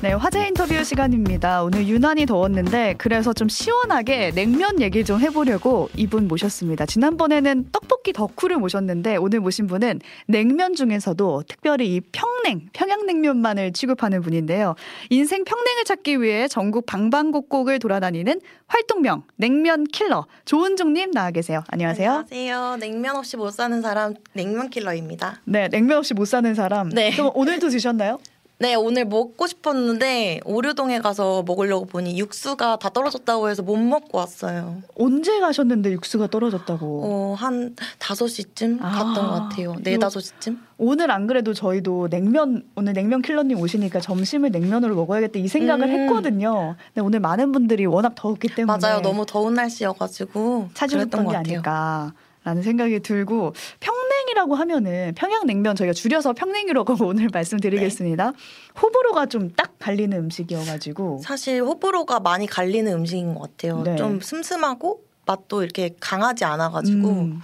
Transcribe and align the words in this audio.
네, 0.00 0.12
화제 0.12 0.46
인터뷰 0.46 0.84
시간입니다. 0.84 1.64
오늘 1.64 1.88
유난히 1.88 2.24
더웠는데 2.24 2.94
그래서 2.98 3.32
좀 3.32 3.48
시원하게 3.48 4.30
냉면 4.30 4.80
얘기 4.80 5.04
좀 5.04 5.18
해보려고 5.20 5.90
이분 5.96 6.28
모셨습니다. 6.28 6.86
지난번에는 6.86 7.70
떡볶이 7.72 8.12
덕후를 8.12 8.58
모셨는데 8.58 9.16
오늘 9.16 9.40
모신 9.40 9.66
분은 9.66 9.98
냉면 10.28 10.76
중에서도 10.76 11.42
특별히 11.48 11.96
이 11.96 12.00
평냉, 12.12 12.68
평양냉면만을 12.74 13.72
취급하는 13.72 14.20
분인데요. 14.20 14.76
인생 15.10 15.42
평냉을 15.42 15.82
찾기 15.84 16.22
위해 16.22 16.46
전국 16.46 16.86
방방곡곡을 16.86 17.80
돌아다니는 17.80 18.40
활동명 18.68 19.24
냉면 19.34 19.82
킬러 19.82 20.26
조은종님 20.44 21.10
나와 21.10 21.32
계세요. 21.32 21.64
안녕하세요. 21.72 22.10
안녕하세요. 22.30 22.76
냉면 22.76 23.16
없이 23.16 23.36
못 23.36 23.50
사는 23.50 23.82
사람 23.82 24.14
냉면 24.32 24.70
킬러입니다. 24.70 25.40
네, 25.44 25.66
냉면 25.66 25.98
없이 25.98 26.14
못 26.14 26.26
사는 26.26 26.54
사람. 26.54 26.88
네. 26.90 27.10
그럼 27.10 27.32
오늘도 27.34 27.70
드셨나요? 27.70 28.20
네, 28.60 28.74
오늘 28.74 29.04
먹고 29.04 29.46
싶었는데 29.46 30.40
오류동에 30.44 30.98
가서 30.98 31.44
먹으려고 31.46 31.86
보니 31.86 32.18
육수가 32.18 32.78
다 32.80 32.88
떨어졌다고 32.88 33.48
해서 33.50 33.62
못 33.62 33.76
먹고 33.76 34.18
왔어요. 34.18 34.82
언제 34.96 35.38
가셨는데 35.38 35.92
육수가 35.92 36.26
떨어졌다고? 36.26 37.02
어, 37.04 37.34
한 37.38 37.76
5시쯤 38.00 38.78
아, 38.82 38.90
갔던 38.90 39.14
것 39.14 39.30
같아요. 39.48 39.76
네, 39.84 39.94
요- 39.94 39.98
5시쯤? 39.98 40.58
오늘 40.76 41.12
안 41.12 41.28
그래도 41.28 41.54
저희도 41.54 42.08
냉면 42.10 42.64
오늘 42.74 42.94
냉면 42.94 43.22
킬러님 43.22 43.60
오시니까 43.60 44.00
점심을 44.00 44.50
냉면으로 44.50 44.96
먹어야겠다 44.96 45.38
이 45.38 45.46
생각을 45.46 45.86
음. 45.88 45.90
했거든요. 46.00 46.74
근데 46.94 47.00
오늘 47.06 47.20
많은 47.20 47.52
분들이 47.52 47.86
워낙 47.86 48.14
더웠기 48.16 48.48
때문에 48.56 48.78
맞아요. 48.80 49.00
너무 49.02 49.24
더운 49.24 49.54
날씨여 49.54 49.92
가지고 49.92 50.68
찾으셨던 50.74 51.26
그랬던 51.26 51.42
게. 51.44 51.52
아닐까라는 51.54 52.62
생각이 52.64 53.00
들고 53.00 53.54
평 53.78 53.94
냉이라고 54.28 54.54
하면은 54.54 55.12
평양냉면 55.14 55.76
저희가 55.76 55.92
줄여서 55.92 56.34
평냉이라고 56.34 56.96
오늘 57.06 57.28
말씀드리겠습니다. 57.32 58.30
네. 58.30 58.36
호불호가 58.80 59.26
좀 59.26 59.48
딱 59.56 59.72
갈리는 59.78 60.16
음식이어가지고 60.16 61.20
사실 61.22 61.62
호불호가 61.62 62.20
많이 62.20 62.46
갈리는 62.46 62.92
음식인 62.92 63.34
것 63.34 63.40
같아요. 63.40 63.82
네. 63.82 63.96
좀 63.96 64.20
슴슴하고 64.20 65.02
맛도 65.26 65.62
이렇게 65.62 65.94
강하지 66.00 66.44
않아가지고 66.44 67.08
음, 67.08 67.40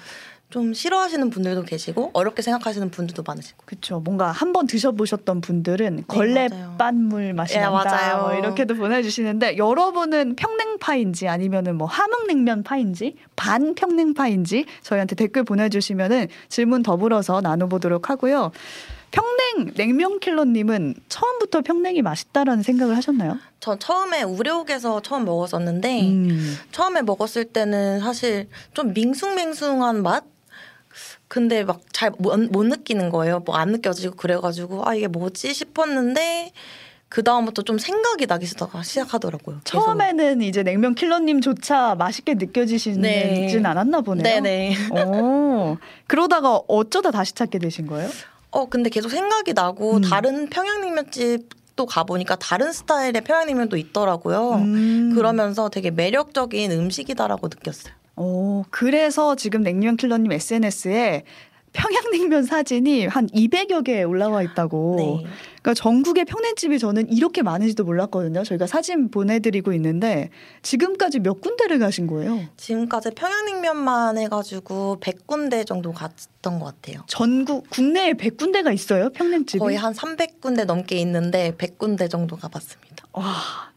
좀 0.55 0.73
싫어하시는 0.73 1.31
분들도 1.31 1.65
계시고 1.65 2.11
어렵게 2.13 2.41
생각하시는 2.41 2.89
분들도 2.93 3.25
많으시고. 3.27 3.65
그렇죠. 3.67 3.99
뭔가 3.99 4.31
한번 4.31 4.69
드셔보셨던 4.69 5.41
분들은 5.41 6.05
걸레 6.07 6.47
네. 6.47 6.65
빤물 6.79 7.33
맛이 7.35 7.57
예, 7.57 7.61
난다. 7.63 7.91
맞아요. 7.91 8.23
뭐 8.23 8.35
이렇게도 8.35 8.77
보내주시는데 8.77 9.57
여러분은 9.57 10.37
평냉파인지 10.37 11.27
아니면은 11.27 11.75
뭐 11.75 11.89
함흥냉면 11.89 12.63
파인지 12.63 13.17
반평냉파인지 13.35 14.67
저희한테 14.83 15.17
댓글 15.17 15.43
보내주시면은 15.43 16.29
질문 16.49 16.85
더불어서 16.85 17.41
나눠보도록 17.41 18.09
하고요. 18.09 18.53
평냉 19.11 19.75
냉면 19.75 20.21
킬러님은 20.21 20.95
처음부터 21.09 21.63
평냉이 21.63 22.03
맛있다라는 22.03 22.63
생각을 22.63 22.97
하셨나요? 22.97 23.41
전 23.59 23.81
처음에 23.81 24.23
우려옥에서 24.23 25.03
처음 25.03 25.25
먹었었는데 25.25 26.03
음. 26.03 26.57
처음에 26.71 27.03
먹었을 27.03 27.45
때는 27.45 27.99
사실 27.99 28.49
좀 28.73 28.93
밍숭맹숭한 28.93 30.05
맛? 30.05 30.34
근데 31.28 31.64
막 31.64 31.81
잘 31.92 32.12
못 32.19 32.64
느끼는 32.64 33.11
거예요. 33.11 33.41
뭐 33.41 33.56
안 33.56 33.70
느껴지고 33.73 34.17
그래가지고 34.17 34.87
아 34.89 34.95
이게 34.95 35.06
뭐지 35.09 35.53
싶었는데 35.55 36.53
그 37.09 37.23
다음부터 37.23 37.62
좀 37.62 37.78
생각이 37.78 38.27
나기 38.27 38.45
시작- 38.47 38.70
시작하더라고요. 38.84 39.61
계속. 39.64 39.84
처음에는 39.84 40.42
이제 40.42 40.62
냉면 40.64 40.95
킬러님조차 40.97 41.95
맛있게 41.95 42.34
느껴지시진 42.34 43.03
네. 43.03 43.62
않았나 43.64 44.01
보네요. 44.01 44.23
네네. 44.25 44.77
오, 44.91 45.77
그러다가 46.09 46.61
어쩌다 46.67 47.11
다시 47.12 47.33
찾게 47.34 47.58
되신 47.61 47.86
거예요? 47.86 48.11
어 48.51 48.67
근데 48.69 48.91
계속 48.91 49.08
생각이 49.11 49.53
나고 49.53 49.97
음. 49.98 50.01
다른 50.03 50.48
평양냉면집도 50.48 51.86
가보니까 51.86 52.36
다른 52.36 52.73
스타일의 52.73 53.20
평양냉면도 53.23 53.77
있더라고요. 53.77 54.53
음. 54.55 55.12
그러면서 55.14 55.69
되게 55.69 55.91
매력적인 55.91 56.70
음식이다라고 56.73 57.48
느꼈어요. 57.48 57.95
오, 58.17 58.64
그래서 58.70 59.35
지금 59.35 59.63
냉면 59.63 59.97
킬러님 59.97 60.33
SNS에 60.33 61.25
평양냉면 61.75 62.45
사진이 62.45 63.07
한 63.07 63.27
200여 63.27 63.85
개 63.85 64.05
올라와 64.05 64.42
있다고. 64.42 64.95
네. 64.97 65.30
그러니까 65.61 65.75
전국의 65.75 66.25
평냉집이 66.25 66.79
저는 66.79 67.11
이렇게 67.11 67.42
많은지도 67.42 67.85
몰랐거든요. 67.85 68.45
저희가 68.45 68.67
사진 68.67 69.11
보내드리고 69.11 69.73
있는데 69.73 70.30
지금까지 70.63 71.19
몇 71.19 71.41
군데를 71.41 71.80
가신 71.80 72.07
거예요? 72.07 72.41
지금까지 72.57 73.11
평양냉면만 73.17 74.19
해가지고 74.19 74.98
100군데 75.01 75.67
정도 75.67 75.92
갔던 75.92 76.61
것 76.61 76.67
같아요. 76.67 77.02
전국 77.08 77.69
국내에 77.70 78.13
100군데가 78.13 78.73
있어요, 78.73 79.11
평냉집이? 79.11 79.58
거의 79.58 79.77
한 79.77 79.92
300군데 79.92 80.64
넘게 80.67 80.96
있는데 80.98 81.55
100군데 81.58 82.08
정도 82.08 82.36
가봤습니다. 82.36 82.94
와, 83.14 83.25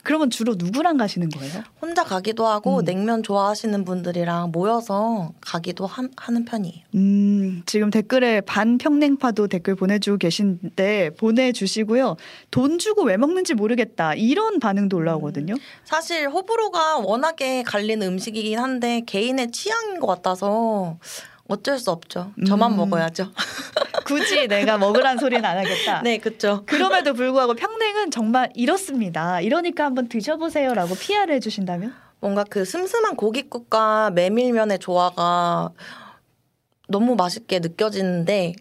그러면 0.01 0.31
주로 0.31 0.55
누구랑 0.55 0.97
가시는 0.97 1.29
거예요? 1.29 1.63
혼자 1.79 2.03
가기도 2.03 2.47
하고 2.47 2.79
음. 2.79 2.85
냉면 2.85 3.21
좋아하시는 3.21 3.85
분들이랑 3.85 4.51
모여서 4.51 5.31
가기도 5.41 5.85
하, 5.85 6.01
는 6.31 6.43
편이에요. 6.43 6.83
음, 6.95 7.61
지금 7.67 7.91
댓글에 7.91 8.41
반평냉파도 8.41 9.47
댓글 9.47 9.75
보내주고 9.75 10.17
계신데 10.17 11.11
보내주시고요. 11.19 12.17
돈 12.49 12.79
주고 12.79 13.03
왜 13.03 13.15
먹는지 13.17 13.53
모르겠다. 13.53 14.15
이런 14.15 14.59
반응도 14.59 14.97
올라오거든요. 14.97 15.53
사실 15.85 16.27
호불호가 16.29 16.97
워낙에 16.97 17.63
갈리는 17.63 18.05
음식이긴 18.07 18.57
한데 18.57 19.01
개인의 19.05 19.51
취향인 19.51 19.99
것 19.99 20.07
같아서 20.07 20.97
어쩔 21.47 21.79
수 21.79 21.91
없죠. 21.91 22.31
저만 22.45 22.73
음. 22.73 22.77
먹어야죠. 22.77 23.31
굳이 24.05 24.47
내가 24.47 24.77
먹으란 24.77 25.17
소리는 25.17 25.43
안 25.43 25.57
하겠다. 25.57 26.01
네, 26.01 26.17
그렇죠. 26.17 26.63
그럼에도 26.65 27.13
불구하고 27.13 27.55
평냉은 27.55 28.11
정말 28.11 28.49
이렇습니다. 28.55 29.41
이러니까 29.41 29.85
한번 29.85 30.07
드셔보세요라고 30.07 30.95
PR을 30.95 31.31
해주신다면? 31.35 31.93
뭔가 32.19 32.43
그 32.43 32.65
슴슴한 32.65 33.15
고깃국과 33.15 34.11
메밀면의 34.11 34.79
조화가 34.79 35.71
너무 36.89 37.15
맛있게 37.15 37.59
느껴지는데 37.59 38.53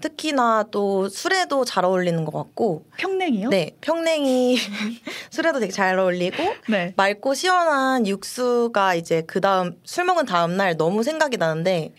특히나 0.00 0.64
또 0.70 1.08
술에도 1.08 1.64
잘 1.64 1.84
어울리는 1.84 2.24
것 2.24 2.32
같고 2.32 2.86
평냉이요? 2.96 3.50
네 3.50 3.72
평냉이 3.82 4.56
술에도 5.30 5.60
되게 5.60 5.70
잘 5.70 5.98
어울리고 5.98 6.42
네. 6.70 6.94
맑고 6.96 7.34
시원한 7.34 8.06
육수가 8.06 8.94
이제 8.94 9.22
그 9.26 9.40
다음 9.40 9.78
술 9.84 10.04
먹은 10.04 10.24
다음 10.24 10.56
날 10.56 10.76
너무 10.76 11.02
생각이 11.02 11.36
나는데 11.36 11.92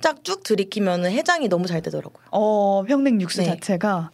쫙쭉 0.00 0.42
들이키면은 0.42 1.10
해장이 1.12 1.48
너무 1.48 1.66
잘 1.66 1.82
되더라고요. 1.82 2.24
어, 2.30 2.84
평냉 2.86 3.20
육수 3.20 3.38
네. 3.38 3.46
자체가 3.46 4.10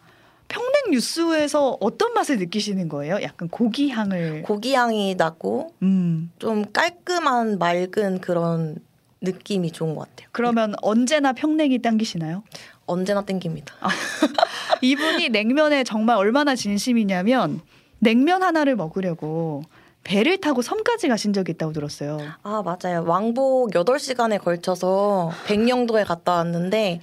평냉 0.49 0.95
육수에서 0.95 1.77
어떤 1.81 2.15
맛을 2.15 2.39
느끼시는 2.39 2.89
거예요? 2.89 3.21
약간 3.23 3.49
고기 3.49 3.89
향을. 3.91 4.43
고기 4.43 4.75
향이 4.75 5.17
나고 5.17 5.75
음. 5.83 6.31
좀 6.39 6.65
깔끔한 6.73 7.59
맑은 7.59 8.21
그런 8.21 8.77
느낌이 9.21 9.73
좋은 9.73 9.95
것 9.95 10.09
같아요. 10.09 10.29
그러면 10.33 10.75
언제나 10.83 11.33
평냉이 11.33 11.81
당기시나요? 11.81 12.43
언제나 12.87 13.25
땡깁니다. 13.25 13.75
이분이 14.83 15.31
냉면에 15.31 15.83
정말 15.85 16.17
얼마나 16.17 16.55
진심이냐면 16.55 17.61
냉면 17.99 18.43
하나를 18.43 18.77
먹으려고 18.77 19.63
배를 20.07 20.39
타고 20.39 20.63
섬까지 20.63 21.09
가신 21.09 21.33
적이 21.33 21.53
있다고 21.53 21.73
들었어요. 21.73 22.19
아, 22.45 22.63
맞아요. 22.65 23.03
왕복 23.05 23.73
8시간에 23.73 24.41
걸쳐서 24.43 25.33
백령도에 25.47 26.05
갔다 26.05 26.35
왔는데 26.35 27.01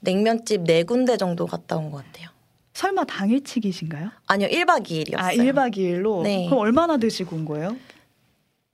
냉면집 0.00 0.62
네 0.64 0.82
군데 0.82 1.16
정도 1.16 1.46
갔다 1.46 1.76
온 1.76 1.92
것 1.92 2.04
같아요. 2.04 2.28
설마 2.74 3.04
당일치기신가요? 3.04 4.10
아니요, 4.26 4.48
1박 4.48 4.82
2일이었어요. 4.84 5.16
아, 5.18 5.32
1박 5.32 5.76
2일로? 5.76 6.22
네. 6.22 6.46
그럼 6.46 6.58
얼마나 6.60 6.96
드시고 6.96 7.36
온 7.36 7.44
거예요? 7.44 7.76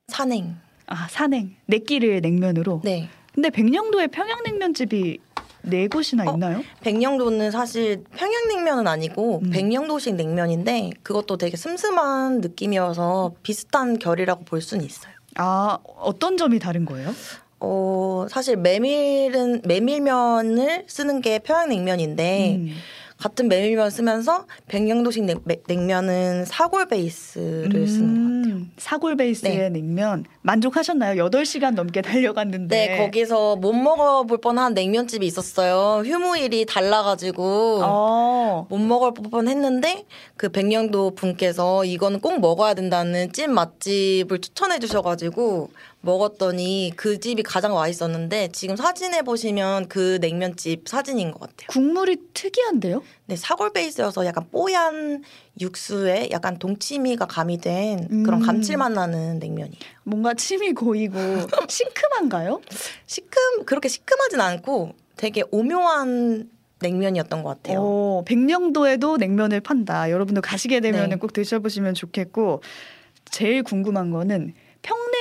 산행. 0.09 0.57
아, 0.87 1.07
산행. 1.11 1.57
네 1.67 1.79
끼를 1.79 2.21
냉면으로? 2.23 2.81
네. 2.83 3.11
근데 3.35 3.51
백령도에 3.51 4.07
평양냉면집이 4.07 5.19
네 5.67 5.89
곳이나 5.89 6.25
어? 6.29 6.35
있나요? 6.35 6.63
백령도는 6.81 7.51
사실 7.51 8.05
평양냉면은 8.17 8.87
아니고 8.87 9.41
음. 9.45 9.51
백령도식 9.51 10.15
냉면인데 10.15 10.91
그것도 11.03 11.37
되게 11.37 11.57
슴슴한 11.57 12.41
느낌이어서 12.41 13.33
비슷한 13.43 13.99
결이라고 13.99 14.45
볼 14.45 14.61
수는 14.61 14.85
있어요. 14.85 15.13
아, 15.37 15.79
어떤 15.99 16.37
점이 16.37 16.59
다른 16.59 16.85
거예요? 16.85 17.13
어, 17.59 18.27
사실 18.31 18.57
메밀은 18.57 19.63
메밀면을 19.65 20.85
쓰는 20.87 21.21
게 21.21 21.39
평양냉면인데 21.41 22.57
음. 22.57 22.75
같은 23.19 23.49
메밀면 23.49 23.89
쓰면서 23.91 24.47
백령도식 24.69 25.25
냉, 25.25 25.39
메- 25.45 25.61
냉면은 25.67 26.45
사골 26.45 26.87
베이스를 26.89 27.89
쓰는 27.89 28.15
것 28.15 28.23
같아요. 28.23 28.57
음, 28.57 28.73
사골 28.77 29.17
베이스의 29.17 29.57
네. 29.57 29.69
냉면 29.71 30.25
만족하셨나요? 30.43 31.25
8시간 31.31 31.75
넘게 31.75 32.03
달려갔는데. 32.03 32.87
네, 32.87 32.99
거기서 32.99 33.57
못 33.57 33.73
먹어볼 33.73 34.39
뻔한 34.43 34.75
냉면집이 34.75 35.27
있었어요. 35.27 36.03
휴무일이 36.07 36.67
달라가지고 36.67 37.81
어. 37.85 38.67
못 38.69 38.79
먹을 38.79 39.13
뻔했는데 39.15 40.05
그 40.37 40.51
백령도 40.51 41.15
분께서 41.15 41.85
이거는 41.87 42.21
꼭 42.21 42.39
먹어야 42.41 42.75
된다는 42.75 43.33
찐 43.33 43.53
맛집을 43.53 44.41
추천해 44.41 44.79
주셔가지고 44.79 45.71
먹었더니 46.07 46.93
그 46.97 47.21
집이 47.21 47.43
가장 47.43 47.75
맛있었는데 47.75 48.49
지금 48.53 48.77
사진에 48.77 49.23
보시면 49.23 49.89
그 49.89 50.19
냉면집 50.21 50.89
사진인 50.89 51.33
것 51.33 51.41
같아요. 51.41 51.67
국물이 51.69 52.17
특이한데요? 52.33 53.03
네, 53.27 53.37
사골 53.37 53.73
베이스여서 53.73 54.25
약간 54.25 54.49
뽀얀 54.51 55.23
육수에 55.61 56.29
약간 56.31 56.59
동치미가 56.59 57.27
가미된 57.27 58.25
그런 58.25 58.41
음. 58.41 58.47
감칠맛 58.47 58.93
나는 58.93 59.39
냉면이에요. 59.39 59.79
뭔가 60.05 60.33
침이 60.33 60.73
고이고 60.73 61.19
시큼한가요? 61.69 62.63
시큼 63.07 63.65
그렇게 63.67 63.89
시큼하진 63.89 64.41
않고 64.41 64.93
되게 65.17 65.43
오묘한 65.51 66.51
냉면이었던 66.81 67.43
것 67.43 67.49
같아요. 67.49 67.81
어, 67.81 68.23
백령도에도 68.27 69.17
냉면을 69.17 69.61
판다. 69.61 70.11
여러분도 70.11 70.41
가시게 70.41 70.81
되면 70.81 71.09
네. 71.09 71.17
꼭 71.17 71.33
드셔보시면 71.33 71.95
좋겠고 71.95 72.63
제일 73.31 73.63
궁금한 73.63 74.11
거는 74.11 74.55
평냉 74.83 75.16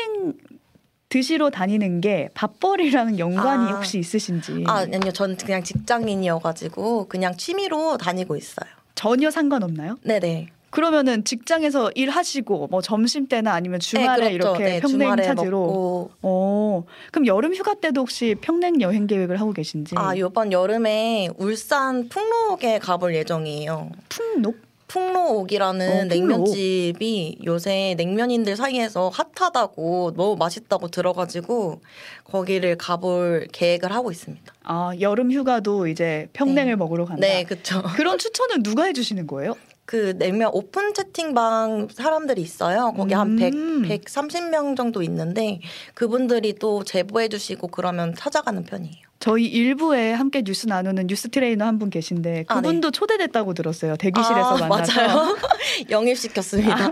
드시러 1.10 1.50
다니는 1.50 2.02
게 2.02 2.30
밥벌이랑 2.34 3.19
연관이 3.19 3.72
아. 3.72 3.75
혹시 3.75 4.00
있으신지 4.00 4.63
아 4.68 4.80
아니요, 4.80 5.12
저는 5.12 5.38
그냥 5.38 5.63
직장인이어가지고 5.63 7.07
그냥 7.07 7.36
취미로 7.38 7.98
다니고 7.98 8.36
있어요. 8.36 8.69
전혀 8.96 9.30
상관없나요? 9.30 9.98
네네. 10.04 10.50
그러면은 10.72 11.24
직장에서 11.24 11.92
일하시고 11.96 12.68
뭐 12.69 12.81
점심 12.81 13.28
때나 13.28 13.54
아니면 13.54 13.80
주말에 13.80 14.31
네, 14.31 14.38
그렇죠. 14.38 14.62
이렇게 14.62 14.66
네, 14.66 14.80
평냉 14.81 15.16
먹고. 15.16 16.12
어 16.22 16.84
그럼 17.13 17.28
여름 17.28 17.54
휴가 17.56 17.75
때도 17.75 18.01
혹시 18.01 18.36
평냉 18.42 18.81
여행 18.81 19.08
계획을 19.08 19.40
하고 19.40 19.54
계신지 19.54 19.96
아 19.98 20.13
이번 20.16 20.51
여름에 20.51 21.30
울산 21.38 22.10
풍록에 22.10 22.80
가볼 22.80 23.16
예정이에요. 23.16 23.90
풍록 24.10 24.58
풍로옥이라는 24.95 26.01
어. 26.01 26.03
냉면집이 26.06 27.39
요새 27.45 27.95
냉면인들 27.97 28.56
사이에서 28.56 29.09
핫하다고 29.09 30.13
너무 30.15 30.38
맛있다고 30.38 30.88
들어가지고 30.88 31.81
거기를 32.24 32.77
가볼 32.77 33.47
계획을 33.51 33.92
하고 33.92 34.12
있습니다. 34.12 34.53
아 34.63 34.92
여름 35.01 35.33
휴가도 35.33 35.88
이제 35.88 36.30
평냉을 36.31 36.71
네. 36.71 36.75
먹으러 36.75 37.03
간다. 37.03 37.19
네, 37.19 37.44
그렇죠. 37.44 37.83
그런 37.97 38.18
추천은 38.18 38.63
누가 38.63 38.86
해주시는 38.86 39.27
거예요? 39.27 39.56
그 39.86 40.18
냉면 40.18 40.50
오픈 40.54 40.94
채팅방 40.94 41.90
사람들이 41.94 42.42
있어요. 42.42 42.92
거기 42.98 43.14
한 43.14 43.36
100, 43.36 43.54
음. 43.54 43.84
130명 43.84 44.76
정도 44.76 45.04
있는데 45.04 45.60
그분들이 45.94 46.54
또 46.54 46.84
제보해 46.84 47.28
주시고 47.30 47.68
그러면 47.68 48.14
찾아가는 48.16 48.64
편이에요. 48.64 49.06
저희 49.20 49.46
일부에 49.46 50.12
함께 50.12 50.44
뉴스 50.44 50.68
나누는 50.68 51.08
뉴스 51.08 51.30
트레이너 51.30 51.66
한 51.66 51.80
분 51.80 51.90
계신데 51.90 52.46
아, 52.48 52.56
그분도 52.56 52.92
초대됐다고 52.92 53.54
들었어요. 53.54 53.96
대기실에서 53.96 54.58
아, 54.58 54.68
만나서. 54.68 54.94
맞아요. 54.94 55.38
영입 55.90 56.18
시켰습니다. 56.18 56.92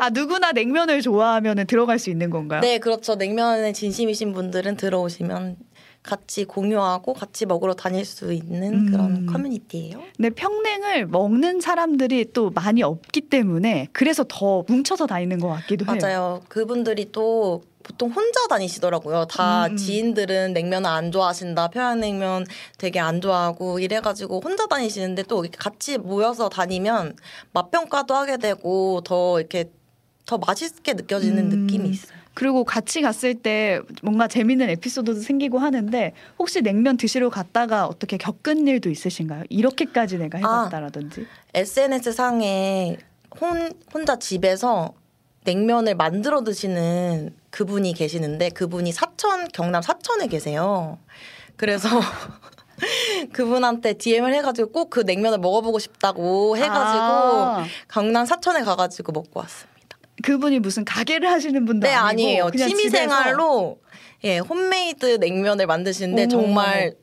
아 0.00 0.10
누구나 0.10 0.52
냉면을 0.52 1.00
좋아하면 1.00 1.66
들어갈 1.66 1.98
수 1.98 2.10
있는 2.10 2.28
건가요? 2.30 2.60
네, 2.60 2.78
그렇죠. 2.78 3.14
냉면에 3.14 3.72
진심이신 3.72 4.32
분들은 4.32 4.76
들어오시면 4.76 5.56
같이 6.02 6.44
공유하고 6.44 7.12
같이 7.12 7.44
먹으러 7.44 7.74
다닐 7.74 8.04
수 8.04 8.32
있는 8.32 8.72
음. 8.72 8.90
그런 8.90 9.26
커뮤니티예요. 9.26 10.02
근데 10.16 10.30
평냉을 10.30 11.06
먹는 11.06 11.60
사람들이 11.60 12.32
또 12.32 12.50
많이 12.50 12.82
없기 12.82 13.22
때문에 13.22 13.88
그래서 13.92 14.24
더 14.26 14.64
뭉쳐서 14.66 15.06
다니는 15.06 15.40
것 15.40 15.48
같기도 15.48 15.84
해요. 15.84 15.98
맞아요. 16.00 16.42
그분들이 16.48 17.12
또 17.12 17.62
보통 17.82 18.10
혼자 18.10 18.46
다니시더라고요. 18.48 19.26
다 19.26 19.66
음, 19.66 19.72
음. 19.72 19.76
지인들은 19.76 20.52
냉면을 20.52 20.88
안 20.88 21.12
좋아하신다. 21.12 21.68
평양냉면 21.68 22.46
되게 22.78 23.00
안 23.00 23.20
좋아하고 23.20 23.78
이래가지고 23.78 24.40
혼자 24.42 24.66
다니시는데 24.66 25.24
또 25.24 25.44
같이 25.58 25.98
모여서 25.98 26.48
다니면 26.48 27.16
맛평가도 27.52 28.14
하게 28.14 28.36
되고 28.36 29.00
더 29.04 29.38
이렇게 29.38 29.70
더 30.26 30.38
맛있게 30.38 30.94
느껴지는 30.94 31.52
음. 31.52 31.66
느낌이 31.66 31.88
있어요. 31.88 32.19
그리고 32.40 32.64
같이 32.64 33.02
갔을 33.02 33.34
때 33.34 33.82
뭔가 34.02 34.26
재밌는 34.26 34.70
에피소드도 34.70 35.20
생기고 35.20 35.58
하는데 35.58 36.14
혹시 36.38 36.62
냉면 36.62 36.96
드시러 36.96 37.28
갔다가 37.28 37.84
어떻게 37.86 38.16
겪은 38.16 38.66
일도 38.66 38.88
있으신가요? 38.88 39.44
이렇게까지 39.50 40.16
내가 40.16 40.38
아. 40.38 40.40
해봤다라든지. 40.40 41.26
SNS 41.52 42.12
상에 42.12 42.96
혼, 43.38 43.70
혼자 43.92 44.18
집에서 44.18 44.94
냉면을 45.44 45.96
만들어 45.96 46.42
드시는 46.42 47.34
그분이 47.50 47.92
계시는데 47.92 48.48
그분이 48.48 48.90
사천 48.92 49.48
경남 49.48 49.82
사천에 49.82 50.26
계세요. 50.28 50.96
그래서 51.56 51.90
그분한테 53.34 53.92
DM을 53.92 54.32
해가지고 54.36 54.72
꼭 54.72 54.88
그 54.88 55.00
냉면을 55.00 55.36
먹어보고 55.40 55.78
싶다고 55.78 56.56
해가지고 56.56 57.04
아, 57.04 57.66
경남 57.88 58.24
사천에 58.24 58.62
가가지고 58.62 59.12
먹고 59.12 59.40
왔습니다. 59.40 59.79
그분이 60.22 60.60
무슨 60.60 60.84
가게를 60.84 61.30
하시는 61.30 61.64
분도 61.64 61.86
네 61.86 61.94
아니고 61.94 62.08
아니에요. 62.08 62.50
취미생활로 62.50 63.78
예 64.24 64.38
홈메이드 64.38 65.16
냉면을 65.20 65.66
만드시는데 65.66 66.22
어머, 66.24 66.28
정말 66.28 66.94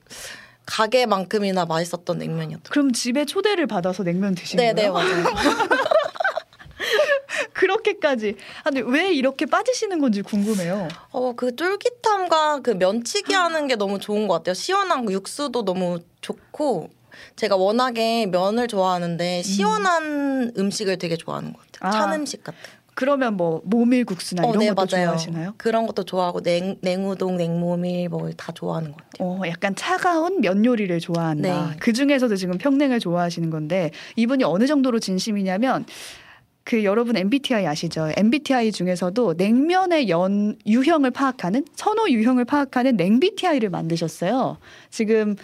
가게만큼이나 0.65 1.65
맛있었던 1.65 2.17
냉면이었던. 2.17 2.71
그럼 2.71 2.91
집에 2.93 3.25
초대를 3.25 3.67
받아서 3.67 4.03
냉면 4.03 4.35
드신 4.35 4.57
네네 4.57 4.89
거예요? 4.89 4.93
맞아요. 4.93 5.23
그렇게까지. 7.53 8.35
아, 8.63 8.69
근데 8.69 8.81
왜 8.85 9.11
이렇게 9.11 9.45
빠지시는 9.45 9.99
건지 9.99 10.21
궁금해요. 10.21 10.87
어, 11.11 11.33
그 11.35 11.55
쫄깃함과 11.55 12.59
그 12.61 12.71
면치기 12.71 13.33
하는 13.33 13.67
게 13.67 13.75
너무 13.75 13.99
좋은 13.99 14.27
것 14.27 14.35
같아요. 14.35 14.53
시원한 14.53 15.05
거, 15.05 15.11
육수도 15.11 15.65
너무 15.65 15.99
좋고. 16.21 16.89
제가 17.35 17.55
워낙에 17.55 18.27
면을 18.27 18.67
좋아하는데 18.67 19.41
시원한 19.41 20.53
음. 20.55 20.71
식을 20.71 20.99
되게 20.99 21.17
좋아하는 21.17 21.51
것 21.51 21.59
같아요. 21.71 21.89
아. 21.89 21.91
찬 21.91 22.13
음식 22.19 22.43
같은. 22.43 22.59
그러면 22.97 23.37
뭐 23.37 23.61
모밀국수나 23.63 24.41
어, 24.43 24.49
이런 24.49 24.59
네, 24.59 24.69
것도 24.73 24.87
맞아요. 24.91 25.05
좋아하시나요? 25.05 25.53
그런 25.57 25.85
것도 25.85 26.01
좋아하고 26.03 26.41
냉, 26.41 26.77
냉우동, 26.81 27.37
냉모밀 27.37 28.09
뭐 28.09 28.31
다 28.35 28.51
좋아하는 28.51 28.91
것 28.91 28.97
같아요. 28.97 29.27
어, 29.29 29.41
약간 29.47 29.75
차가운 29.75 30.41
면 30.41 30.65
요리를 30.65 30.99
좋아한다. 30.99 31.69
네. 31.69 31.75
그 31.79 31.93
중에서도 31.93 32.35
지금 32.35 32.57
평냉을 32.57 32.99
좋아하시는 32.99 33.51
건데 33.51 33.91
이분이 34.15 34.43
어느 34.45 34.65
정도로 34.65 34.97
진심이냐면 34.97 35.85
그 36.63 36.83
여러분 36.83 37.15
MBTI 37.15 37.67
아시죠? 37.67 38.09
MBTI 38.17 38.71
중에서도 38.71 39.35
냉면의 39.37 40.09
연 40.09 40.57
유형을 40.65 41.11
파악하는 41.11 41.65
선호 41.75 42.09
유형을 42.09 42.45
파악하는 42.45 42.97
냉BTI를 42.97 43.69
만드셨어요. 43.69 44.57
지금 44.89 45.35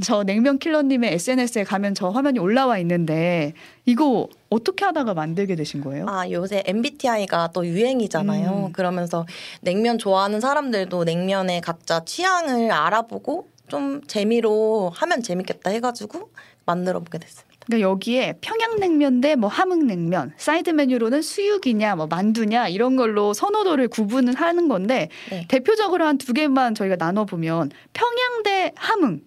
저 0.00 0.22
냉면 0.22 0.60
킬러님의 0.60 1.14
SNS에 1.14 1.64
가면 1.64 1.94
저 1.94 2.08
화면이 2.08 2.38
올라와 2.38 2.78
있는데 2.78 3.52
이거 3.84 4.28
어떻게 4.50 4.84
하다가 4.84 5.14
만들게 5.14 5.54
되신 5.54 5.80
거예요? 5.80 6.06
아, 6.08 6.28
요새 6.30 6.62
MBTI가 6.66 7.50
또 7.54 7.64
유행이잖아요. 7.66 8.66
음. 8.68 8.72
그러면서 8.72 9.24
냉면 9.62 9.96
좋아하는 9.96 10.40
사람들도 10.40 11.04
냉면의 11.04 11.60
각자 11.60 12.04
취향을 12.04 12.70
알아보고 12.72 13.48
좀 13.68 14.00
재미로 14.08 14.90
하면 14.94 15.22
재밌겠다 15.22 15.70
해가지고 15.70 16.30
만들어 16.66 16.98
보게 16.98 17.18
됐습니다. 17.18 17.48
그러니까 17.66 17.88
여기에 17.88 18.38
평양냉면 18.40 19.20
대 19.20 19.36
뭐 19.36 19.48
함흥냉면, 19.48 20.32
사이드 20.36 20.70
메뉴로는 20.70 21.22
수육이냐, 21.22 21.94
뭐 21.94 22.08
만두냐 22.08 22.66
이런 22.68 22.96
걸로 22.96 23.32
선호도를 23.32 23.86
구분을 23.88 24.34
하는 24.34 24.66
건데 24.66 25.08
네. 25.30 25.46
대표적으로 25.48 26.04
한 26.06 26.18
두 26.18 26.32
개만 26.32 26.74
저희가 26.74 26.96
나눠 26.96 27.24
보면 27.24 27.70
평양 27.92 28.42
대 28.42 28.72
함흥 28.74 29.20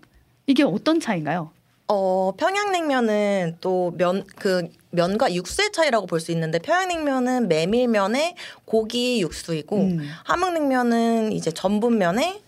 이게 0.48 0.64
어떤 0.64 1.00
차이인가요? 1.00 1.52
어, 1.88 2.32
평양냉면은 2.38 3.58
또 3.62 3.92
면, 3.98 4.24
그, 4.36 4.70
면과 4.92 5.34
육수의 5.34 5.72
차이라고 5.72 6.08
볼 6.08 6.20
수 6.20 6.32
있는데, 6.32 6.60
평양냉면은 6.60 7.48
메밀면에 7.50 8.36
고기 8.66 9.22
육수이고, 9.22 9.78
음. 9.78 10.10
함흥냉면은 10.24 11.32
이제 11.34 11.52
전분면에 11.52 12.42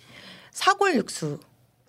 사골 0.51 0.96
육수 0.96 1.39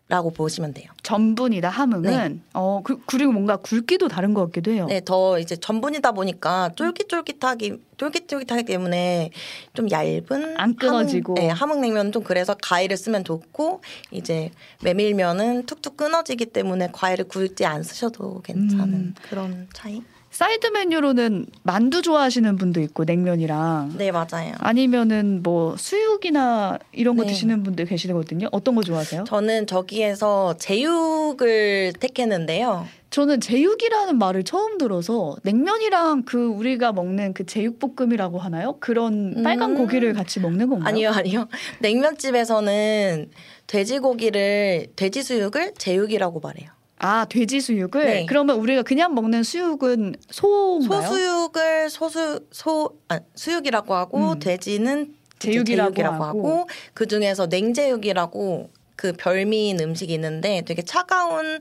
라고 0.08 0.30
보시면 0.30 0.72
돼요. 0.72 0.88
전분이다 1.02 1.68
함흥은 1.68 2.02
네. 2.34 2.38
어 2.54 2.80
그, 2.84 3.00
그리고 3.06 3.32
뭔가 3.32 3.56
굵기도 3.56 4.06
다른 4.06 4.34
것 4.34 4.44
같기도 4.46 4.70
해요. 4.70 4.86
네, 4.88 5.00
더 5.04 5.40
이제 5.40 5.56
전분이다 5.56 6.12
보니까 6.12 6.70
쫄깃쫄깃하기, 6.76 7.80
쫄깃쫄깃하기 7.96 8.64
때문에 8.66 9.30
좀 9.74 9.90
얇은. 9.90 10.54
안 10.58 10.76
끊어지고. 10.76 11.34
함흥, 11.34 11.48
네, 11.48 11.52
함흥냉면은 11.52 12.12
좀 12.12 12.22
그래서 12.22 12.54
가위를 12.54 12.96
쓰면 12.96 13.24
좋고, 13.24 13.80
이제 14.12 14.52
메밀면은 14.84 15.66
툭툭 15.66 15.96
끊어지기 15.96 16.46
때문에 16.46 16.90
가위를 16.92 17.26
굳이 17.26 17.66
안 17.66 17.82
쓰셔도 17.82 18.42
괜찮은 18.42 18.94
음. 18.94 19.14
그런 19.28 19.66
차이? 19.74 20.02
사이드 20.36 20.66
메뉴로는 20.66 21.46
만두 21.62 22.02
좋아하시는 22.02 22.56
분도 22.56 22.82
있고 22.82 23.04
냉면이랑 23.04 23.94
네, 23.96 24.12
맞아요. 24.12 24.52
아니면은 24.58 25.42
뭐 25.42 25.76
수육 25.78 26.05
이나 26.24 26.78
이런 26.92 27.16
거 27.16 27.22
네. 27.22 27.28
드시는 27.28 27.62
분들 27.62 27.86
계시거든요. 27.86 28.48
어떤 28.52 28.74
거 28.74 28.82
좋아하세요? 28.82 29.24
저는 29.24 29.66
저기에서 29.66 30.56
제육을 30.58 31.92
택했는데요. 32.00 32.86
저는 33.10 33.40
제육이라는 33.40 34.18
말을 34.18 34.44
처음 34.44 34.78
들어서 34.78 35.36
냉면이랑 35.42 36.24
그 36.24 36.46
우리가 36.46 36.92
먹는 36.92 37.34
그 37.34 37.46
제육볶음이라고 37.46 38.38
하나요? 38.38 38.76
그런 38.80 39.42
빨간 39.42 39.70
음. 39.70 39.76
고기를 39.78 40.12
같이 40.12 40.40
먹는 40.40 40.68
건가요? 40.68 40.88
아니요, 40.88 41.10
아니요. 41.10 41.48
냉면집에서는 41.80 43.30
돼지고기를 43.66 44.88
돼지 44.96 45.22
수육을 45.22 45.74
제육이라고 45.78 46.40
말해요. 46.40 46.70
아 46.98 47.26
돼지 47.26 47.60
수육을 47.60 48.04
네. 48.04 48.26
그러면 48.26 48.58
우리가 48.58 48.82
그냥 48.82 49.14
먹는 49.14 49.42
수육은 49.42 50.16
소인가요? 50.30 51.02
소수육을 51.02 51.90
소수 51.90 52.40
소 52.50 52.98
아, 53.08 53.20
수육이라고 53.34 53.94
하고 53.94 54.32
음. 54.32 54.38
돼지는 54.38 55.14
제육이라고, 55.38 55.94
제육이라고 55.94 56.24
하고 56.24 56.68
그 56.94 57.06
중에서 57.06 57.46
냉제육이라고 57.46 58.70
그 58.96 59.12
별미인 59.12 59.80
음식이 59.80 60.12
있는데 60.14 60.62
되게 60.66 60.82
차가운 60.82 61.60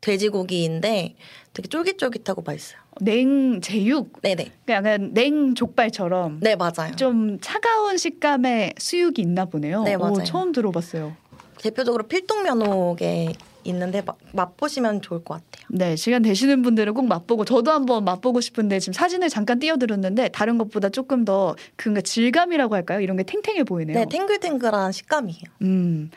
돼지고기인데 0.00 1.14
되게 1.54 1.68
쫄깃쫄깃하고 1.68 2.42
맛있어요. 2.42 2.80
냉 3.00 3.60
제육. 3.60 4.20
네네. 4.20 4.52
약간 4.68 5.14
냉 5.14 5.54
족발처럼 5.54 6.40
네 6.40 6.56
맞아요. 6.56 6.94
좀 6.96 7.38
차가운 7.40 7.96
식감의 7.96 8.74
수육이 8.78 9.22
있나 9.22 9.46
보네요. 9.46 9.82
네, 9.84 9.96
맞아요. 9.96 10.12
오, 10.12 10.22
처음 10.24 10.52
들어봤어요. 10.52 11.16
대표적으로 11.58 12.04
필동면옥에 12.04 13.32
있는데 13.64 14.02
마- 14.02 14.14
맛보시면 14.32 15.02
좋을 15.02 15.24
것 15.24 15.34
같아요. 15.34 15.66
네, 15.70 15.96
시간 15.96 16.22
되시는 16.22 16.62
분들은 16.62 16.94
꼭 16.94 17.06
맛보고 17.06 17.44
저도 17.44 17.70
한번 17.70 18.04
맛보고 18.04 18.40
싶은데 18.40 18.78
지금 18.80 18.92
사진을 18.92 19.28
잠깐 19.28 19.58
띄워드렸는데 19.58 20.28
다른 20.28 20.58
것보다 20.58 20.88
조금 20.88 21.24
더 21.24 21.54
그니까 21.76 22.00
질감이라고 22.00 22.74
할까요? 22.74 23.00
이런 23.00 23.16
게 23.16 23.22
탱탱해 23.22 23.64
보이네요. 23.64 23.96
네, 23.98 24.06
탱글탱글한 24.08 24.92
식감이에요. 24.92 25.42
음. 25.62 26.10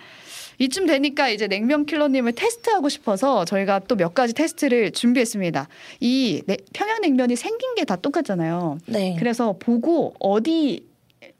이쯤 0.57 0.85
되니까 0.85 1.27
이제 1.29 1.47
냉면 1.47 1.85
킬러님을 1.85 2.31
테스트하고 2.31 2.87
싶어서 2.87 3.43
저희가 3.43 3.79
또 3.79 3.95
몇 3.97 4.13
가지 4.13 4.33
테스트를 4.33 4.91
준비했습니다. 4.91 5.67
이 5.99 6.41
네- 6.47 6.57
평양냉면이 6.73 7.35
생긴 7.35 7.75
게 7.75 7.83
다 7.83 7.97
똑같잖아요. 7.97 8.77
네. 8.87 9.15
그래서 9.19 9.55
보고 9.59 10.13
어디 10.19 10.85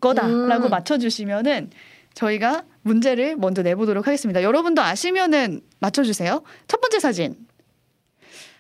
거다라고 0.02 0.66
음. 0.66 0.70
맞춰주시면은 0.70 1.70
저희가 2.14 2.64
문제를 2.90 3.36
먼저 3.36 3.64
내보도록 3.64 4.06
하겠습니다. 4.06 4.44
여러분도 4.44 4.82
아시면은 4.82 5.62
맞춰주세요. 5.80 6.44
첫 6.68 6.82
번째 6.82 7.00
사진. 7.00 7.36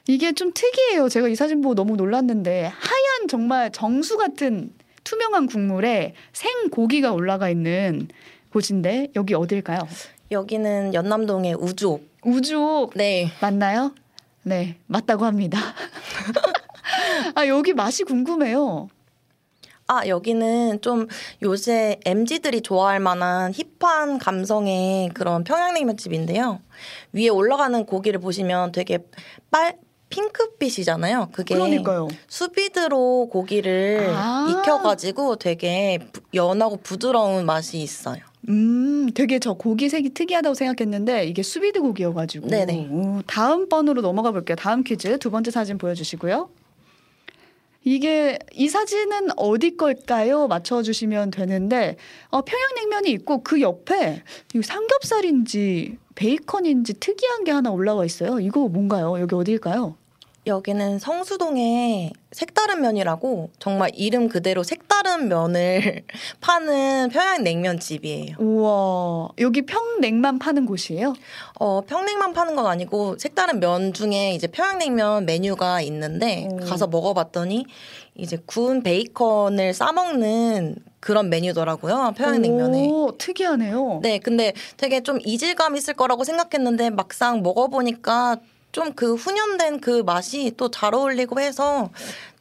이게 0.07 0.33
좀 0.33 0.51
특이해요. 0.53 1.09
제가 1.09 1.27
이 1.27 1.35
사진 1.35 1.61
보고 1.61 1.75
너무 1.75 1.95
놀랐는데 1.95 2.63
하얀 2.65 3.27
정말 3.29 3.71
정수 3.71 4.17
같은 4.17 4.73
투명한 5.03 5.45
국물에 5.45 6.15
생 6.33 6.69
고기가 6.69 7.13
올라가 7.13 7.49
있는 7.49 8.07
곳인데 8.51 9.11
여기 9.15 9.35
어딜까요? 9.35 9.87
여기는 10.31 10.95
연남동의 10.95 11.55
우주옥. 11.55 12.09
우주 12.23 12.89
네. 12.95 13.31
맞나요? 13.41 13.93
네, 14.41 14.77
맞다고 14.87 15.25
합니다. 15.25 15.59
아, 17.35 17.45
여기 17.47 17.73
맛이 17.73 18.03
궁금해요. 18.03 18.89
아, 19.87 20.07
여기는 20.07 20.81
좀 20.81 21.07
요새 21.43 21.99
MZ들이 22.05 22.61
좋아할 22.61 22.99
만한 22.99 23.53
힙한 23.79 24.17
감성의 24.17 25.09
그런 25.13 25.43
평양냉면 25.43 25.97
집인데요. 25.97 26.59
위에 27.13 27.27
올라가는 27.29 27.85
고기를 27.85 28.19
보시면 28.19 28.71
되게 28.71 28.99
빨, 29.51 29.77
핑크빛이잖아요. 30.09 31.29
그게 31.31 31.53
그러니까요. 31.55 32.07
수비드로 32.27 33.29
고기를 33.31 34.11
아. 34.15 34.47
익혀가지고 34.49 35.35
되게 35.35 35.99
부- 36.11 36.21
연하고 36.33 36.77
부드러운 36.77 37.45
맛이 37.45 37.77
있어요. 37.79 38.21
음, 38.49 39.09
되게 39.13 39.37
저 39.39 39.53
고기 39.53 39.89
색이 39.89 40.13
특이하다고 40.13 40.53
생각했는데 40.55 41.25
이게 41.25 41.43
수비드 41.43 41.81
고기여가지고. 41.81 42.47
네네. 42.47 42.87
오, 42.91 43.21
다음 43.27 43.69
번으로 43.69 44.01
넘어가 44.01 44.31
볼게요. 44.31 44.55
다음 44.55 44.83
퀴즈 44.83 45.17
두 45.19 45.29
번째 45.31 45.51
사진 45.51 45.77
보여주시고요. 45.77 46.49
이게 47.85 48.39
이 48.51 48.67
사진은 48.67 49.29
어디 49.37 49.77
걸까요? 49.77 50.47
맞춰주시면 50.47 51.31
되는데 51.31 51.95
어, 52.29 52.41
평양냉면이 52.41 53.11
있고 53.11 53.43
그 53.43 53.61
옆에 53.61 54.23
이 54.55 54.61
삼겹살인지 54.61 55.97
베이컨인지 56.15 56.99
특이한 56.99 57.43
게 57.43 57.51
하나 57.51 57.69
올라와 57.69 58.03
있어요. 58.03 58.39
이거 58.39 58.67
뭔가요? 58.67 59.19
여기 59.19 59.35
어디일까요? 59.35 59.95
여기는 60.47 60.99
성수동의 60.99 62.13
색다른 62.31 62.81
면이라고 62.81 63.49
정말 63.57 63.89
이름 63.95 64.29
그대로 64.29 64.61
색다른 64.61 65.27
면을 65.27 66.03
파는 66.41 67.09
평양냉면 67.09 67.79
집이에요. 67.79 68.35
우와, 68.37 69.29
여기 69.39 69.63
평냉만 69.63 70.37
파는 70.39 70.65
곳이에요? 70.65 71.13
어, 71.59 71.81
평냉만 71.81 72.33
파는 72.33 72.55
건 72.55 72.67
아니고 72.67 73.17
색다른 73.17 73.59
면 73.59 73.93
중에 73.93 74.33
이제 74.33 74.47
평양냉면 74.47 75.25
메뉴가 75.25 75.81
있는데 75.81 76.47
오. 76.51 76.57
가서 76.57 76.87
먹어봤더니 76.87 77.65
이제 78.15 78.37
구운 78.45 78.83
베이컨을 78.83 79.73
싸먹는 79.73 80.75
그런 80.99 81.29
메뉴더라고요. 81.29 82.13
평양냉면에. 82.17 82.87
오, 82.89 83.15
특이하네요. 83.17 83.99
네, 84.01 84.19
근데 84.19 84.53
되게 84.77 85.01
좀 85.01 85.19
이질감 85.23 85.75
있을 85.75 85.93
거라고 85.93 86.23
생각했는데 86.23 86.89
막상 86.91 87.41
먹어보니까 87.43 88.37
좀 88.75 88.93
그 88.93 89.15
훈연된 89.15 89.79
그 89.79 90.01
맛이 90.05 90.51
또 90.57 90.69
잘 90.69 90.93
어울리고 90.93 91.39
해서 91.39 91.89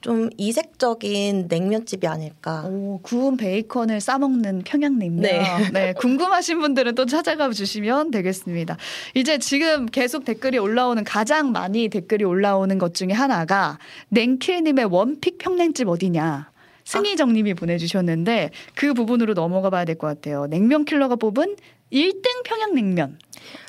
좀 0.01 0.29
이색적인 0.37 1.47
냉면집이 1.49 2.07
아닐까. 2.07 2.65
오, 2.67 2.99
구운 3.03 3.37
베이컨을 3.37 4.01
싸먹는 4.01 4.63
평양냉면. 4.65 5.21
네. 5.23 5.45
네, 5.73 5.93
궁금하신 5.95 6.61
분들은 6.61 6.95
또 6.97 7.07
찾아가 7.07 7.51
주시면 7.51 8.11
되겠습니다. 8.11 8.77
이제 9.15 9.39
지금 9.39 9.87
계속 9.87 10.25
댓글이 10.25 10.59
올라오는 10.59 11.03
가장 11.05 11.53
많이 11.53 11.89
댓글이 11.89 12.25
올라오는 12.25 12.77
것 12.79 12.95
중에 12.95 13.13
하나가 13.13 13.79
냉킬님의 14.09 14.87
one 14.87 15.09
pick 15.09 15.39
평냉집 15.39 15.89
어디냐. 15.89 16.51
승희정님이 16.85 17.55
보내주셨는데 17.55 18.51
그 18.75 18.93
부분으로 18.93 19.33
넘어가 19.35 19.71
봐야 19.71 19.85
될 19.87 19.97
것 19.97 20.07
같아요. 20.09 20.47
냉면 20.47 20.85
킬러가 20.85 21.17
뽑은 21.17 21.57
1등 21.95 22.43
평양냉면 22.45 23.19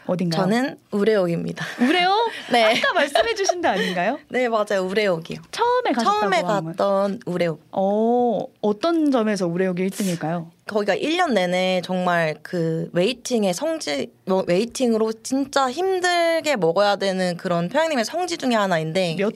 어딘가요? 0.08 0.41
저는 0.44 0.77
우레옥입니다. 0.91 1.65
우레요? 1.82 2.12
네. 2.51 2.63
아까 2.77 2.94
말씀해 2.94 3.34
주신 3.36 3.62
데 3.62 3.67
아닌가요? 3.67 4.20
네, 4.29 4.48
맞아요. 4.50 4.84
우레옥이요. 4.84 5.39
처음에 5.51 5.91
가셨다고 5.94 6.20
처음에. 6.20 6.41
갔던 6.41 7.20
우레옥. 7.25 7.62
어, 7.72 8.46
어떤 8.62 9.12
점에서 9.12 9.48
우레옥이 9.48 9.88
1등일까요? 9.88 10.50
거기가 10.67 10.96
1년 10.96 11.34
내내 11.34 11.82
정말 11.84 12.36
그 12.41 12.89
waiting의 12.93 13.53
성지, 13.53 14.12
뭐 14.25 14.44
waiting으로 14.47 15.12
진짜 15.24 15.70
힘들게 15.72 16.55
먹어야 16.55 16.96
되는 16.98 17.38
그런 17.38 17.70
평양냉면 17.70 18.05
성지 18.05 18.38
중에 18.38 18.53
하나인데 18.55 19.15
몇, 19.17 19.34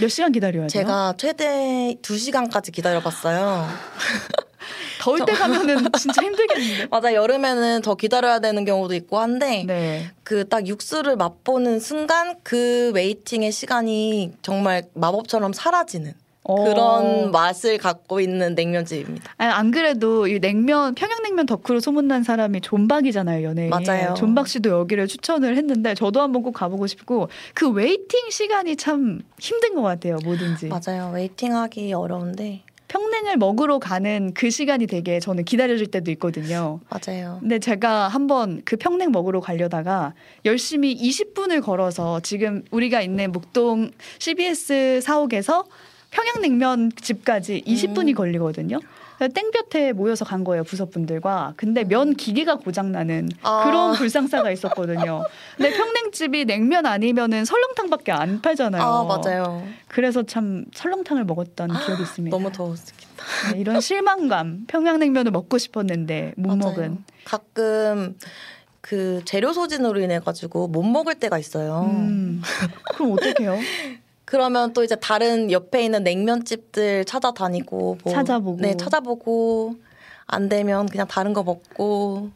몇 0.00 0.08
시간 0.08 0.32
기다려야 0.32 0.66
돼요? 0.66 0.68
제가 0.68 1.14
최대 1.16 1.96
2시간까지 2.02 2.72
기다려 2.72 3.00
봤어요. 3.00 3.68
더울 5.00 5.24
때 5.24 5.32
가면은 5.32 5.90
진짜 5.98 6.22
힘들겠는데. 6.22 6.86
맞아, 6.90 7.14
여름에는 7.14 7.82
더 7.82 7.94
기다려야 7.94 8.38
되는 8.38 8.64
경우도 8.64 8.94
있고 8.94 9.18
한데 9.18 9.64
네. 9.66 10.10
그딱 10.22 10.66
육수를 10.66 11.16
맛보는 11.16 11.80
순간 11.80 12.36
그 12.42 12.92
waiting의 12.94 13.52
시간이 13.52 14.32
정말 14.42 14.84
마법처럼 14.94 15.52
사라지는 15.52 16.14
어. 16.44 16.62
그런 16.62 17.30
맛을 17.30 17.78
갖고 17.78 18.20
있는 18.20 18.54
냉면집입니다. 18.54 19.32
아니, 19.38 19.50
안 19.50 19.70
그래도 19.70 20.26
이 20.26 20.38
냉면 20.40 20.94
평양냉면 20.94 21.46
덕후로 21.46 21.80
소문난 21.80 22.22
사람이 22.22 22.60
존박이잖아요 22.60 23.44
연예인. 23.44 23.70
맞아요. 23.70 24.14
존박 24.14 24.46
씨도 24.46 24.68
여기를 24.68 25.06
추천을 25.06 25.56
했는데 25.56 25.94
저도 25.94 26.20
한번 26.20 26.42
꼭 26.42 26.52
가보고 26.52 26.86
싶고 26.86 27.28
그 27.54 27.70
waiting 27.70 28.30
시간이 28.30 28.76
참 28.76 29.22
힘든 29.38 29.74
것 29.74 29.82
같아요 29.82 30.18
뭐든지. 30.22 30.68
맞아요. 30.68 31.10
waiting하기 31.14 31.92
어려운데 31.94 32.62
평냉을 32.88 33.36
먹으러 33.38 33.78
가는 33.78 34.32
그 34.34 34.50
시간이 34.50 34.86
되게 34.86 35.20
저는 35.20 35.44
기다려질 35.44 35.88
때도 35.88 36.10
있거든요. 36.12 36.80
맞아요. 36.90 37.38
근데 37.40 37.58
제가 37.58 38.08
한번 38.08 38.62
그 38.64 38.76
평냉 38.76 39.10
먹으러 39.10 39.40
가려다가 39.40 40.14
열심히 40.44 40.94
20분을 40.96 41.62
걸어서 41.62 42.20
지금 42.20 42.62
우리가 42.70 43.00
있는 43.00 43.32
목동 43.32 43.90
CBS 44.18 45.00
사옥에서 45.02 45.64
평양냉면 46.10 46.92
집까지 47.00 47.62
20분이 47.66 48.10
음. 48.10 48.14
걸리거든요. 48.14 48.78
땡볕에 49.18 49.92
모여서 49.92 50.24
간 50.24 50.44
거예요 50.44 50.64
부서분들과. 50.64 51.54
근데 51.56 51.84
면 51.84 52.14
기계가 52.14 52.56
고장 52.56 52.92
나는 52.92 53.28
아. 53.42 53.64
그런 53.64 53.94
불상사가 53.94 54.50
있었거든요. 54.50 55.24
근데 55.56 55.76
평냉집이 55.76 56.44
냉면 56.44 56.86
아니면은 56.86 57.44
설렁탕밖에 57.44 58.12
안 58.12 58.40
팔잖아요. 58.42 58.82
아 58.82 59.04
맞아요. 59.04 59.66
그래서 59.88 60.22
참 60.24 60.64
설렁탕을 60.74 61.24
먹었던 61.24 61.68
기억이 61.86 62.02
있습니다. 62.02 62.36
너무 62.36 62.50
더웠습니다. 62.52 63.06
네, 63.52 63.60
이런 63.60 63.80
실망감. 63.80 64.64
평양냉면을 64.66 65.30
먹고 65.30 65.58
싶었는데 65.58 66.34
못 66.36 66.56
맞아요. 66.56 66.70
먹은. 66.72 67.04
가끔 67.24 68.18
그 68.80 69.22
재료 69.24 69.52
소진으로 69.52 70.00
인해 70.00 70.18
가지고 70.18 70.68
못 70.68 70.82
먹을 70.82 71.14
때가 71.14 71.38
있어요. 71.38 71.86
음. 71.88 72.42
그럼 72.94 73.12
어떡해요? 73.12 73.58
그러면 74.34 74.72
또 74.72 74.82
이제 74.82 74.96
다른 74.96 75.52
옆에 75.52 75.84
있는 75.84 76.02
냉면집들 76.02 77.04
찾아다니고 77.04 77.98
뭐 78.02 78.12
찾아보고. 78.12 78.60
네 78.60 78.76
찾아보고 78.76 79.76
안 80.26 80.48
되면 80.48 80.88
그냥 80.88 81.06
다른 81.06 81.32
거 81.32 81.44
먹고 81.44 82.30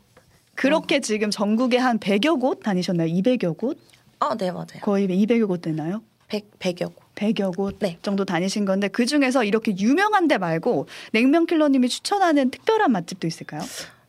그렇게 0.54 1.00
지금 1.00 1.32
전국에 1.32 1.76
한 1.76 1.98
100여 1.98 2.40
곳 2.40 2.60
다니셨나요? 2.60 3.08
200여 3.12 3.58
곳? 3.58 3.78
아 4.20 4.36
네 4.36 4.52
맞아요. 4.52 4.66
거의 4.82 5.08
200여 5.08 5.48
곳 5.48 5.60
되나요? 5.62 6.02
100 6.28 6.60
100여 6.60 6.94
고 6.94 7.02
100여 7.16 7.56
곳 7.56 7.78
네. 7.80 7.98
정도 8.02 8.24
다니신 8.24 8.64
건데 8.64 8.86
그 8.86 9.04
중에서 9.04 9.42
이렇게 9.42 9.76
유명한 9.76 10.28
데 10.28 10.38
말고 10.38 10.86
냉면 11.12 11.46
킬러님이 11.46 11.88
추천하는 11.88 12.52
특별한 12.52 12.92
맛집도 12.92 13.26
있을까요? 13.26 13.62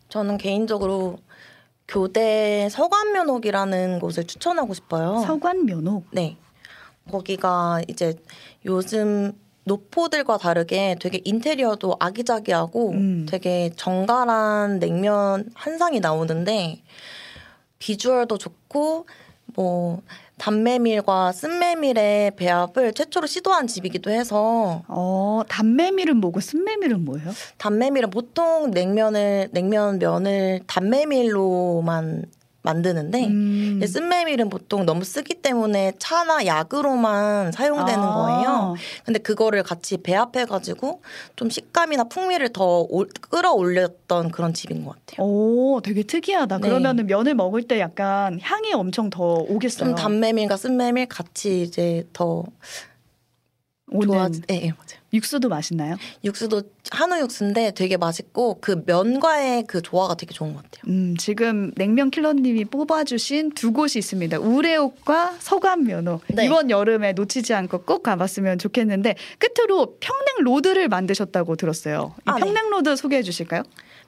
저는 0.10 0.38
개인적으로 0.38 1.18
교대 1.88 2.68
서관면옥이라는 2.70 3.98
곳을 3.98 4.26
추천하고 4.26 4.76
싶어요. 4.76 5.24
서관 5.26 5.66
면옥. 5.66 6.06
네. 6.12 6.38
거기가 7.10 7.82
이제 7.88 8.16
요즘 8.66 9.34
노포들과 9.66 10.38
다르게 10.38 10.96
되게 11.00 11.22
인테리어도 11.24 11.96
아기자기하고 12.00 12.92
음. 12.92 13.26
되게 13.30 13.72
정갈한 13.76 14.80
냉면 14.80 15.50
한 15.54 15.78
상이 15.78 16.00
나오는데 16.00 16.82
비주얼도 17.78 18.38
좋고 18.38 19.06
뭐 19.56 20.02
단메밀과 20.38 21.34
쓴메밀의 21.34 22.32
배합을 22.38 22.94
최초로 22.94 23.28
시도한 23.28 23.68
집이기도 23.68 24.10
해서 24.10 24.84
어, 24.88 25.42
단메밀은 25.48 26.18
뭐고 26.18 26.40
쓴메밀은 26.40 27.04
뭐예요? 27.04 27.30
단메밀은 27.58 28.10
보통 28.10 28.72
냉면을 28.72 29.50
냉면 29.52 30.00
면을 30.00 30.62
단메밀로만 30.66 32.26
만드는데 32.62 33.28
음. 33.28 33.82
쓴메밀은 33.86 34.50
보통 34.50 34.86
너무 34.86 35.04
쓰기 35.06 35.36
때문에 35.36 35.94
차나 35.98 36.46
약으로만 36.46 37.54
사용되는 37.54 38.04
아. 38.04 38.14
거예요. 38.16 38.76
근데 39.06 39.20
그거를 39.20 39.64
같이 39.64 39.98
배합해 39.98 40.46
가지고 40.46 41.02
좀 41.38 41.50
식감이나 41.50 42.06
풍미를 42.06 42.50
더 42.50 42.86
올- 42.90 43.08
끌어올렸던 43.30 44.32
그런 44.32 44.54
집인 44.54 44.84
것 44.84 44.96
같아요. 45.06 45.26
오, 45.26 45.80
되게 45.82 46.04
특이하다. 46.04 46.58
네. 46.58 46.68
그러면은 46.68 47.08
면을 47.08 47.34
먹을 47.34 47.64
때 47.64 47.80
약간 47.80 48.40
향이 48.42 48.74
엄청 48.74 49.10
더 49.10 49.36
오겠어요. 49.36 49.90
좀 49.90 49.96
단메밀과 49.96 50.58
쓴메밀 50.58 51.08
같이 51.08 51.62
이제 51.62 52.06
더 52.12 52.44
오는 53.92 54.08
좋아지. 54.08 54.42
예, 54.52 54.56
예, 54.56 54.70
맞아요. 54.72 54.99
육수도 55.14 55.50
맛있나요? 55.50 55.96
육수도 56.24 56.64
한우 56.92 57.20
육수인데 57.20 57.72
되게 57.72 57.98
맛있고 57.98 58.60
그 58.62 58.84
면과의 58.86 59.66
그 59.68 59.82
조화가 59.82 60.16
되게 60.16 60.34
좋은 60.34 60.54
것 60.54 60.64
같아요. 60.64 60.84
음, 60.88 61.16
지금 61.18 61.72
냉면 61.76 62.12
킬러님이 62.12 62.66
뽑아주신 62.66 63.52
두 63.52 63.72
곳이 63.72 64.00
있습니다. 64.00 64.40
우레옥과 64.40 65.36
서관면옥. 65.40 66.20
네. 66.30 66.46
이번 66.46 66.70
여름에 66.70 67.14
놓치지 67.14 67.54
않고 67.54 67.84
꼭 67.84 68.04
가봤으면 68.04 68.60
좋겠는데 68.60 69.16
끝으로 69.38 69.98
평냉 70.00 70.44
로드를 70.44 70.88
만드셨다고 70.90 71.56
들었어요. 71.56 72.14
이 72.20 72.22
아, 72.26 72.36
네. 72.36 72.42
평냉 72.42 72.70
로드 72.70 72.96
소개해 72.96 73.24
주실까요? 73.24 73.64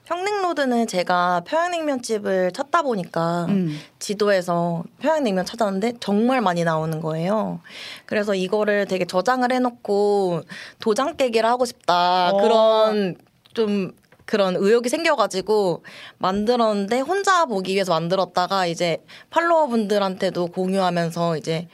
평냉로드는 0.05 0.87
제가 0.87 1.43
평양냉면집을 1.45 2.51
찾다 2.51 2.81
보니까 2.81 3.45
음. 3.49 3.79
지도에서 3.99 4.83
평양냉면 4.99 5.45
찾았는데 5.45 5.93
정말 5.99 6.41
많이 6.41 6.63
나오는 6.63 6.99
거예요. 6.99 7.61
그래서 8.05 8.35
이거를 8.35 8.87
되게 8.87 9.05
저장을 9.05 9.51
해놓고 9.51 10.41
도장 10.79 11.15
깨기를 11.15 11.47
하고 11.47 11.65
싶다. 11.65 12.31
어. 12.31 12.41
그런 12.41 13.15
좀 13.53 13.91
그런 14.25 14.55
의욕이 14.57 14.89
생겨가지고 14.89 15.83
만들었는데 16.17 17.01
혼자 17.01 17.45
보기 17.45 17.73
위해서 17.73 17.91
만들었다가 17.93 18.65
이제 18.65 19.03
팔로워 19.29 19.67
분들한테도 19.67 20.47
공유하면서 20.47 21.37
이제 21.37 21.67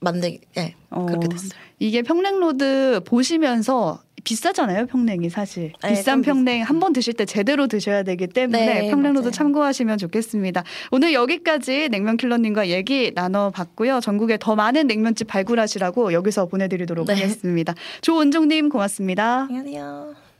만들게 0.00 0.40
예, 0.56 0.74
그렇게 0.90 1.26
어, 1.26 1.28
됐어요. 1.28 1.50
이게 1.78 2.02
평냉 2.02 2.40
로드 2.40 3.00
보시면서 3.04 4.00
비싸잖아요, 4.24 4.86
평냉이 4.86 5.28
사실. 5.30 5.72
네, 5.82 5.88
비싼 5.90 6.22
좀 6.22 6.44
평냉 6.44 6.62
한 6.62 6.80
번 6.80 6.92
드실 6.92 7.14
때 7.14 7.24
제대로 7.24 7.66
드셔야 7.66 8.02
되기 8.02 8.26
때문에 8.26 8.66
네, 8.82 8.90
평냉 8.90 9.12
로드 9.12 9.24
맞아요. 9.26 9.30
참고하시면 9.30 9.98
좋겠습니다. 9.98 10.64
오늘 10.90 11.12
여기까지 11.12 11.88
냉면 11.90 12.16
킬러님과 12.16 12.68
얘기 12.68 13.12
나눠봤고요. 13.14 14.00
전국에 14.00 14.38
더 14.40 14.54
많은 14.56 14.86
냉면집 14.86 15.28
발굴하시라고 15.28 16.12
여기서 16.12 16.46
보내드리도록 16.46 17.06
네. 17.06 17.14
하겠습니다. 17.14 17.74
조은종님 18.00 18.68
고맙습니다. 18.68 19.42
안녕하세요. 19.48 20.31